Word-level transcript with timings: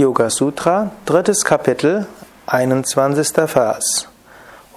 Yoga 0.00 0.30
Sutra, 0.30 0.92
drittes 1.04 1.44
Kapitel, 1.44 2.06
21. 2.46 3.34
Vers. 3.46 4.08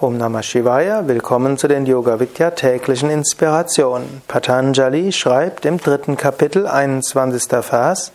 Om 0.02 0.18
Namah 0.18 0.44
Shivaya, 0.44 1.08
willkommen 1.08 1.58
zu 1.58 1.70
den 1.70 1.86
Yoga 1.86 2.20
Vidya 2.20 2.52
täglichen 2.52 3.10
Inspirationen. 3.10 4.21
Patanjali 4.28 5.13
schreibt 5.13 5.63
im 5.63 5.78
dritten 5.78 6.17
Kapitel, 6.17 6.67
21. 6.67 7.44
Vers, 7.62 8.12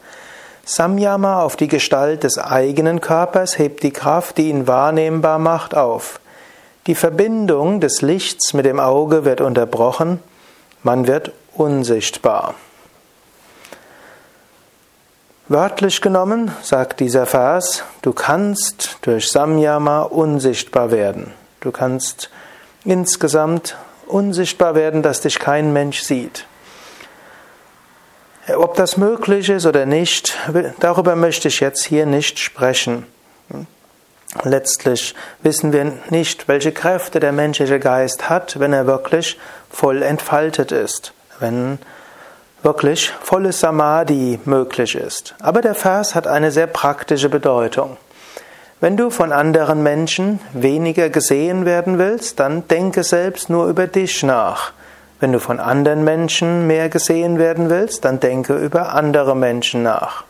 Samyama 0.66 1.40
auf 1.40 1.56
die 1.56 1.68
Gestalt 1.68 2.25
des 2.25 2.36
eigenen 2.36 3.00
Körpers 3.00 3.59
hebt 3.59 3.84
die 3.84 3.93
Kraft, 3.93 4.36
die 4.36 4.50
ihn 4.50 4.66
wahrnehmbar 4.66 5.38
macht, 5.38 5.75
auf. 5.75 6.20
Die 6.86 6.95
Verbindung 6.95 7.80
des 7.80 8.02
Lichts 8.02 8.52
mit 8.52 8.66
dem 8.66 8.79
Auge 8.79 9.25
wird 9.25 9.40
unterbrochen, 9.40 10.18
man 10.82 11.06
wird 11.06 11.32
unsichtbar. 11.54 12.54
Wörtlich 15.51 16.03
genommen 16.03 16.51
sagt 16.61 17.01
dieser 17.01 17.25
Vers, 17.25 17.83
du 18.02 18.12
kannst 18.12 18.98
durch 19.01 19.29
Samyama 19.29 20.02
unsichtbar 20.02 20.91
werden. 20.91 21.33
Du 21.61 21.73
kannst 21.73 22.29
insgesamt 22.84 23.79
unsichtbar 24.06 24.75
werden, 24.75 25.03
dass 25.03 25.23
dich 25.23 25.39
kein 25.39 25.73
Mensch 25.73 26.03
sieht. 26.03 26.45
Ob 28.56 28.75
das 28.75 28.98
möglich 28.98 29.48
ist 29.48 29.65
oder 29.65 29.87
nicht, 29.87 30.37
darüber 30.80 31.16
möchte 31.16 31.48
ich 31.48 31.61
jetzt 31.61 31.83
hier 31.84 32.05
nicht 32.05 32.39
sprechen. 32.39 33.06
Letztlich 34.45 35.15
wissen 35.42 35.73
wir 35.73 35.95
nicht, 36.11 36.47
welche 36.48 36.73
Kräfte 36.73 37.20
der 37.20 37.33
menschliche 37.33 37.80
Geist 37.80 38.28
hat, 38.28 38.61
wenn 38.61 38.75
er 38.75 38.87
wirklich 38.87 39.39
voll 39.70 40.03
entfaltet 40.03 40.73
ist. 40.73 41.15
Wenn 41.41 41.78
wirklich 42.62 43.11
volles 43.23 43.61
Samadhi 43.61 44.41
möglich 44.45 44.95
ist. 44.95 45.35
Aber 45.41 45.61
der 45.61 45.75
Vers 45.75 46.15
hat 46.15 46.27
eine 46.27 46.51
sehr 46.51 46.67
praktische 46.67 47.29
Bedeutung. 47.29 47.97
Wenn 48.81 48.97
du 48.97 49.11
von 49.11 49.33
anderen 49.33 49.83
Menschen 49.83 50.39
weniger 50.53 51.11
gesehen 51.11 51.65
werden 51.65 51.98
willst, 51.98 52.39
dann 52.39 52.69
denke 52.69 53.03
selbst 53.03 53.50
nur 53.50 53.67
über 53.67 53.87
dich 53.87 54.23
nach. 54.23 54.73
Wenn 55.20 55.33
du 55.33 55.41
von 55.41 55.59
anderen 55.59 56.05
Menschen 56.05 56.69
mehr 56.69 56.89
gesehen 56.89 57.39
werden 57.39 57.70
willst, 57.70 58.05
dann 58.05 58.20
denke 58.20 58.56
über 58.56 58.95
andere 58.95 59.34
Menschen 59.34 59.83
nach. 59.83 60.25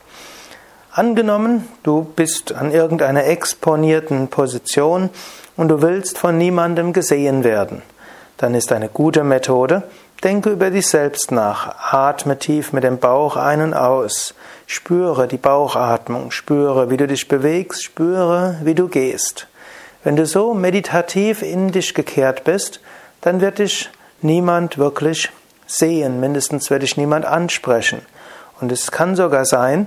Angenommen, 0.90 1.68
du 1.82 2.04
bist 2.04 2.54
an 2.54 2.72
irgendeiner 2.72 3.26
exponierten 3.26 4.28
Position 4.28 5.10
und 5.56 5.68
du 5.68 5.82
willst 5.82 6.16
von 6.16 6.38
niemandem 6.38 6.94
gesehen 6.94 7.44
werden, 7.44 7.82
dann 8.38 8.54
ist 8.54 8.72
eine 8.72 8.88
gute 8.88 9.24
Methode, 9.24 9.82
Denke 10.24 10.50
über 10.50 10.70
dich 10.70 10.88
selbst 10.88 11.30
nach. 11.30 11.92
Atme 11.92 12.40
tief 12.40 12.72
mit 12.72 12.82
dem 12.82 12.98
Bauch 12.98 13.36
ein 13.36 13.62
und 13.62 13.72
aus. 13.72 14.34
Spüre 14.66 15.28
die 15.28 15.36
Bauchatmung. 15.36 16.32
Spüre, 16.32 16.90
wie 16.90 16.96
du 16.96 17.06
dich 17.06 17.28
bewegst. 17.28 17.84
Spüre, 17.84 18.58
wie 18.64 18.74
du 18.74 18.88
gehst. 18.88 19.46
Wenn 20.02 20.16
du 20.16 20.26
so 20.26 20.54
meditativ 20.54 21.42
in 21.42 21.70
dich 21.70 21.94
gekehrt 21.94 22.42
bist, 22.42 22.80
dann 23.20 23.40
wird 23.40 23.60
dich 23.60 23.90
niemand 24.20 24.76
wirklich 24.76 25.30
sehen. 25.68 26.18
Mindestens 26.18 26.68
wird 26.68 26.82
dich 26.82 26.96
niemand 26.96 27.24
ansprechen. 27.24 28.02
Und 28.60 28.72
es 28.72 28.90
kann 28.90 29.14
sogar 29.14 29.44
sein, 29.44 29.86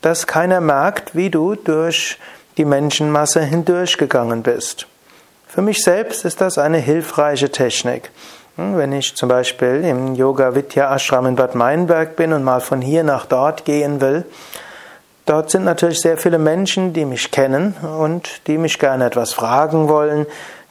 dass 0.00 0.26
keiner 0.26 0.60
merkt, 0.60 1.14
wie 1.14 1.30
du 1.30 1.54
durch 1.54 2.18
die 2.56 2.64
Menschenmasse 2.64 3.42
hindurchgegangen 3.42 4.42
bist. 4.42 4.88
Für 5.46 5.62
mich 5.62 5.84
selbst 5.84 6.24
ist 6.24 6.40
das 6.40 6.58
eine 6.58 6.78
hilfreiche 6.78 7.50
Technik. 7.50 8.10
Hm, 8.58 8.76
wenn 8.76 8.92
ich 8.92 9.14
zum 9.14 9.28
Beispiel 9.28 9.84
im 9.84 10.16
Yoga 10.16 10.56
Vidya 10.56 10.92
Ashram 10.92 11.26
in 11.26 11.36
Bad 11.36 11.54
Meinberg 11.54 12.16
bin 12.16 12.32
und 12.32 12.42
mal 12.42 12.60
von 12.60 12.80
hier 12.80 13.04
nach 13.04 13.24
dort 13.24 13.64
gehen 13.64 14.00
will, 14.00 14.24
dort 15.26 15.50
sind 15.50 15.64
natürlich 15.64 16.00
sehr 16.00 16.18
viele 16.18 16.38
Menschen, 16.38 16.92
die 16.92 17.04
mich 17.04 17.30
kennen 17.30 17.74
und 17.74 18.48
die 18.48 18.58
mich 18.58 18.80
gerne 18.80 19.06
etwas 19.06 19.32
fragen 19.32 19.88
wollen, 19.88 20.26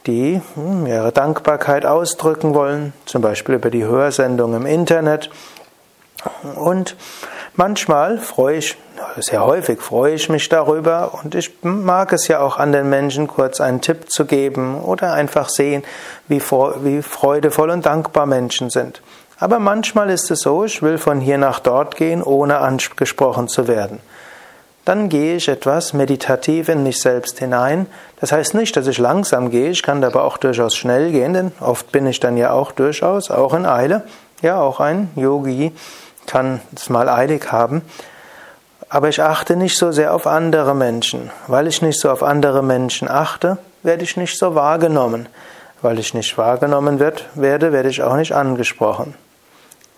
die 0.06 0.42
hm, 0.54 0.86
ihre 0.86 1.12
Dankbarkeit 1.12 1.86
ausdrücken 1.86 2.52
wollen, 2.52 2.92
zum 3.06 3.22
Beispiel 3.22 3.54
über 3.54 3.70
die 3.70 3.84
Hörsendung 3.84 4.54
im 4.54 4.66
Internet. 4.66 5.30
Und 6.56 6.94
manchmal 7.58 8.18
freue 8.18 8.56
ich 8.56 8.76
sehr 9.20 9.44
häufig 9.44 9.80
freue 9.80 10.14
ich 10.14 10.28
mich 10.28 10.48
darüber 10.48 11.20
und 11.22 11.34
ich 11.34 11.52
mag 11.62 12.12
es 12.12 12.28
ja 12.28 12.40
auch 12.40 12.56
anderen 12.56 12.88
Menschen 12.88 13.26
kurz 13.26 13.60
einen 13.60 13.80
Tipp 13.80 14.10
zu 14.10 14.24
geben 14.24 14.80
oder 14.80 15.12
einfach 15.12 15.48
sehen, 15.48 15.82
wie, 16.28 16.40
wie 16.40 17.02
freudevoll 17.02 17.70
und 17.70 17.86
dankbar 17.86 18.26
Menschen 18.26 18.70
sind. 18.70 19.02
Aber 19.38 19.58
manchmal 19.58 20.10
ist 20.10 20.30
es 20.30 20.40
so, 20.40 20.64
ich 20.64 20.82
will 20.82 20.98
von 20.98 21.20
hier 21.20 21.38
nach 21.38 21.60
dort 21.60 21.96
gehen, 21.96 22.22
ohne 22.22 22.58
angesprochen 22.58 23.48
zu 23.48 23.68
werden. 23.68 24.00
Dann 24.84 25.08
gehe 25.08 25.36
ich 25.36 25.48
etwas 25.48 25.92
meditativ 25.92 26.68
in 26.68 26.82
mich 26.82 27.00
selbst 27.00 27.38
hinein. 27.38 27.86
Das 28.20 28.32
heißt 28.32 28.54
nicht, 28.54 28.76
dass 28.76 28.86
ich 28.86 28.98
langsam 28.98 29.50
gehe, 29.50 29.70
ich 29.70 29.82
kann 29.82 30.02
aber 30.02 30.24
auch 30.24 30.38
durchaus 30.38 30.74
schnell 30.74 31.12
gehen, 31.12 31.34
denn 31.34 31.52
oft 31.60 31.92
bin 31.92 32.06
ich 32.06 32.20
dann 32.20 32.36
ja 32.36 32.52
auch 32.52 32.72
durchaus, 32.72 33.30
auch 33.30 33.54
in 33.54 33.66
Eile. 33.66 34.04
Ja, 34.40 34.60
auch 34.60 34.80
ein 34.80 35.10
Yogi 35.16 35.72
kann 36.28 36.60
es 36.76 36.88
mal 36.88 37.08
eilig 37.08 37.50
haben. 37.50 37.82
Aber 38.88 39.08
ich 39.08 39.20
achte 39.20 39.56
nicht 39.56 39.76
so 39.76 39.90
sehr 39.90 40.14
auf 40.14 40.26
andere 40.26 40.74
Menschen. 40.74 41.30
Weil 41.48 41.66
ich 41.66 41.82
nicht 41.82 42.00
so 42.00 42.10
auf 42.10 42.22
andere 42.22 42.62
Menschen 42.62 43.08
achte, 43.08 43.58
werde 43.82 44.04
ich 44.04 44.16
nicht 44.16 44.38
so 44.38 44.54
wahrgenommen. 44.54 45.28
Weil 45.82 45.98
ich 45.98 46.14
nicht 46.14 46.38
wahrgenommen 46.38 47.00
werde, 47.00 47.72
werde 47.72 47.88
ich 47.88 48.02
auch 48.02 48.16
nicht 48.16 48.32
angesprochen. 48.32 49.14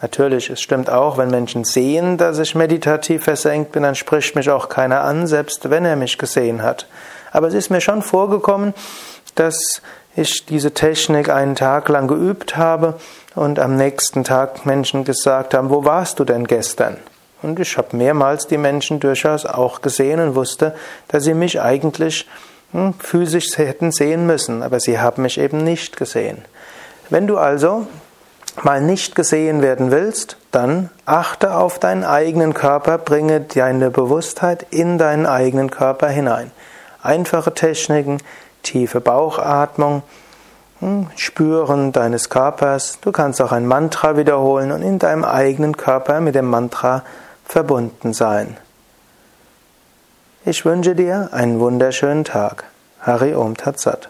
Natürlich, 0.03 0.49
es 0.49 0.63
stimmt 0.63 0.89
auch, 0.89 1.19
wenn 1.19 1.29
Menschen 1.29 1.65
sehen, 1.65 2.17
dass 2.17 2.39
ich 2.39 2.55
meditativ 2.55 3.25
versenkt 3.25 3.73
bin, 3.73 3.83
dann 3.83 3.95
spricht 3.95 4.35
mich 4.35 4.49
auch 4.49 4.71
keiner 4.71 5.03
an, 5.03 5.27
selbst 5.27 5.69
wenn 5.69 5.85
er 5.85 5.97
mich 5.97 6.17
gesehen 6.17 6.63
hat. 6.63 6.87
Aber 7.33 7.49
es 7.49 7.55
ist 7.55 7.71
mir 7.71 7.83
schon 7.83 8.01
vorgekommen, 8.01 8.73
dass 9.35 9.83
ich 10.17 10.45
diese 10.47 10.73
Technik 10.73 11.29
einen 11.29 11.55
Tag 11.55 11.89
lang 11.89 12.09
geübt 12.09 12.57
habe 12.57 12.95
und 13.35 13.59
am 13.59 13.77
nächsten 13.77 14.25
Tag 14.25 14.67
Menschen 14.67 15.05
gesagt 15.05 15.55
haben, 15.55 15.71
wo 15.71 15.85
warst 15.85 16.19
du 16.19 16.25
denn 16.25 16.47
gestern? 16.47 16.97
Und 17.43 17.59
ich 17.59 17.79
habe 17.79 17.97
mehrmals 17.97 18.47
die 18.47 18.59
Menschen 18.59 19.01
durchaus 19.01 19.47
auch 19.47 19.81
gesehen 19.81 20.21
und 20.21 20.35
wusste, 20.35 20.75
dass 21.09 21.25
sie 21.25 21.35
mich 21.35 21.61
eigentlich 21.61 22.29
hm, 22.73 22.95
physisch 22.99 23.57
hätten 23.57 23.93
sehen 23.93 24.27
müssen, 24.27 24.63
aber 24.63 24.81
sie 24.81 24.99
haben 24.99 25.23
mich 25.23 25.39
eben 25.39 25.65
nicht 25.65 25.97
gesehen. 25.97 26.45
Wenn 27.09 27.27
du 27.27 27.39
also 27.39 27.87
mal 28.63 28.81
nicht 28.81 29.15
gesehen 29.15 29.63
werden 29.63 29.91
willst, 29.91 30.37
dann 30.51 30.91
achte 31.07 31.55
auf 31.55 31.79
deinen 31.79 32.05
eigenen 32.05 32.53
Körper, 32.53 32.99
bringe 32.99 33.41
deine 33.41 33.91
Bewusstheit 33.91 34.67
in 34.71 34.99
deinen 34.99 35.27
eigenen 35.27 35.71
Körper 35.71 36.09
hinein. 36.09 36.51
Einfache 37.03 37.55
Techniken, 37.55 38.19
tiefe 38.63 39.01
Bauchatmung, 39.01 40.03
hm, 40.81 41.09
Spüren 41.17 41.93
deines 41.93 42.31
Körpers. 42.31 42.99
Du 43.01 43.13
kannst 43.13 43.41
auch 43.43 43.53
ein 43.53 43.67
Mantra 43.67 44.17
wiederholen 44.17 44.73
und 44.73 44.83
in 44.83 44.99
deinem 44.99 45.25
eigenen 45.25 45.77
Körper 45.77 46.21
mit 46.21 46.35
dem 46.35 46.47
Mantra 46.47 47.03
verbunden 47.45 48.13
sein. 48.13 48.57
Ich 50.45 50.65
wünsche 50.65 50.95
dir 50.95 51.29
einen 51.33 51.61
wunderschönen 51.61 52.25
Tag. 52.25 52.65
Hari 53.01 53.35
Om 53.35 53.57
Tat 53.57 53.79
Sat. 53.79 54.09